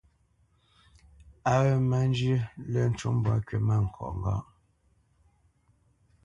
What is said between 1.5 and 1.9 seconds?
Á wé